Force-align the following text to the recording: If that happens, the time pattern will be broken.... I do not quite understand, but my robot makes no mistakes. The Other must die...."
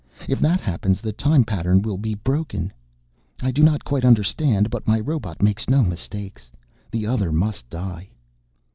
If 0.27 0.39
that 0.39 0.59
happens, 0.61 0.99
the 0.99 1.11
time 1.13 1.43
pattern 1.43 1.83
will 1.83 1.99
be 1.99 2.15
broken.... 2.15 2.73
I 3.43 3.51
do 3.51 3.61
not 3.61 3.85
quite 3.85 4.03
understand, 4.03 4.71
but 4.71 4.87
my 4.87 4.99
robot 4.99 5.43
makes 5.43 5.69
no 5.69 5.83
mistakes. 5.83 6.49
The 6.89 7.05
Other 7.05 7.31
must 7.31 7.69
die...." 7.69 8.09